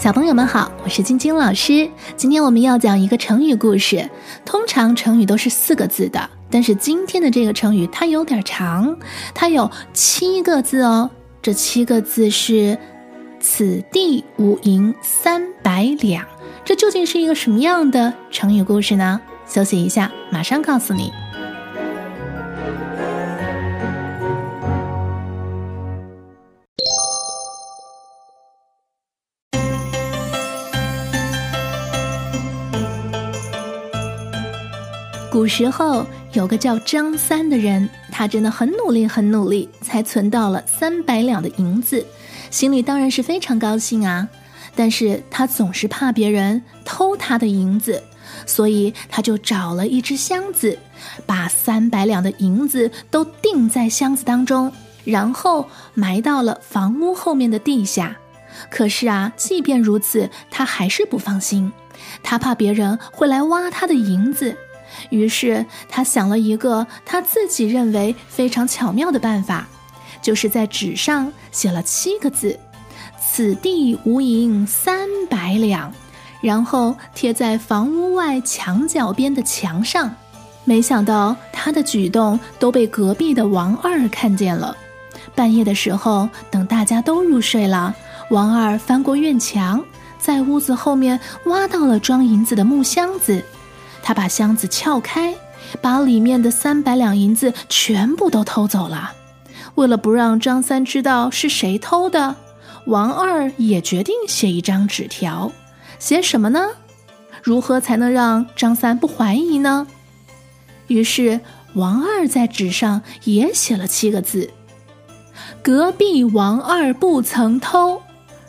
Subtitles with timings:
[0.00, 1.90] 小朋友们好，我是晶晶老师。
[2.16, 4.08] 今天我们要讲一个成语故事。
[4.46, 8.96] 通常成语都是四个字的，但是今天的这个成语它有点长，
[9.34, 11.10] 它有七个字哦。
[11.42, 12.78] 这七个字是
[13.40, 16.24] “此地无银三百两”，
[16.64, 19.20] 这究竟是一个什么样的成语故事呢？
[19.46, 21.12] 休息一下，马上告诉你。
[35.30, 42.04] 古时候有个叫张三的人，他真的很努力，很努力，才存到了三百两的银子，
[42.50, 44.28] 心里当然是非常高兴啊。
[44.74, 48.02] 但是他总是怕别人偷他的银子，
[48.44, 50.76] 所以他就找了一只箱子，
[51.26, 54.72] 把三百两的银子都钉在箱子当中，
[55.04, 58.16] 然后埋到了房屋后面的地下。
[58.68, 61.72] 可是啊，即便如此，他还是不放心，
[62.20, 64.56] 他怕别人会来挖他的银子。
[65.10, 69.68] 于是他想了一个他自己认为非常巧妙的办法，
[70.22, 72.58] 就是在纸上写了七个字
[73.20, 75.92] ：“此地无银三百两”，
[76.42, 80.14] 然后贴在房屋外墙角边的墙上。
[80.64, 84.76] 没想到他的举动都被隔壁的王二看见了。
[85.34, 87.94] 半夜的时候，等大家都入睡了，
[88.30, 89.82] 王二翻过院墙，
[90.18, 93.42] 在屋子后面挖到了装银子的木箱子。
[94.02, 95.34] 他把箱子撬开，
[95.80, 99.12] 把里面的三百两银子全部都偷走了。
[99.76, 102.34] 为了不让张三知道是谁偷的，
[102.86, 105.52] 王二也决定写一张纸条。
[105.98, 106.68] 写什么呢？
[107.42, 109.86] 如何才能让张三不怀疑呢？
[110.88, 111.40] 于是
[111.74, 114.50] 王二在纸上也写了七个字
[115.62, 118.02] ：“隔壁王二不曾偷。”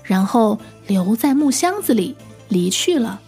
[0.04, 2.16] 然后留在木箱子里
[2.50, 3.22] 离去了。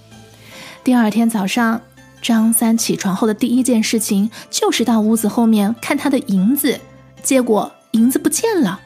[0.84, 1.82] 第二天早上。
[2.24, 6.80] 张三起床后的第一件事情就是到屋子后面看他的银子，
[7.22, 8.80] 结果银子不见了。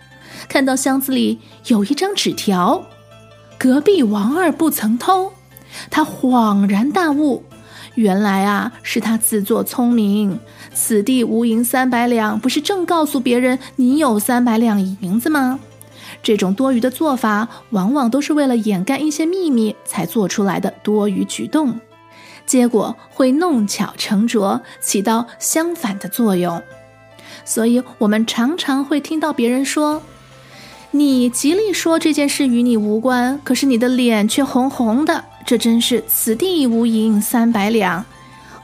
[0.49, 2.83] 看到箱子里有一张纸条，
[3.59, 5.31] 隔壁王二不曾偷。
[5.91, 7.43] 他恍然大悟，
[7.93, 10.39] 原来啊是他自作聪明。
[10.73, 15.59] 此地无银三百两，不是正告诉别人你有三百两银子吗？
[16.23, 21.79] 这种多余的做法，往往都是为了掩盖一些秘密才做出来的多余举动。
[22.47, 26.59] 结果会弄巧成拙，起到相反的作用。
[27.45, 30.01] 所以，我们常常会听到别人说
[30.91, 38.03] ：“你极力说这件事与你无关，可是你的脸却红红的，这真是此地无银三百两。”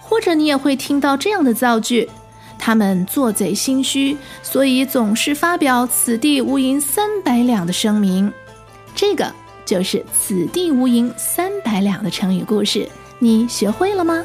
[0.01, 2.09] 或者，你也会听到这样的造句
[2.59, 8.31] ：“他们做贼心虚，所以总是发表‘此地无银三百两’的声明。”
[8.95, 9.31] 这个
[9.65, 12.87] 就是“此地无银三百两”的成语故事。
[13.23, 14.21] 你学会了吗？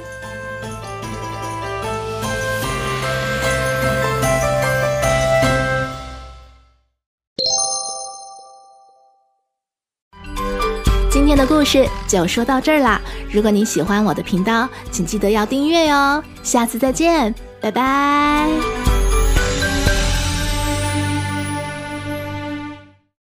[11.08, 13.00] 今天的故事就说到这儿啦。
[13.31, 16.20] 如果你喜欢我的频道，请记得要订阅哟。
[16.42, 18.88] 下次再见，拜拜。